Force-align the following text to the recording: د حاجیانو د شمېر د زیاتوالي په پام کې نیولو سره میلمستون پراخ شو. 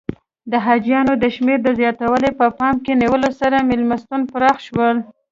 د 0.51 0.53
حاجیانو 0.65 1.13
د 1.23 1.25
شمېر 1.35 1.59
د 1.63 1.69
زیاتوالي 1.79 2.31
په 2.39 2.45
پام 2.59 2.75
کې 2.83 2.93
نیولو 3.01 3.29
سره 3.39 3.57
میلمستون 3.69 4.21
پراخ 4.31 4.57
شو. 4.67 4.87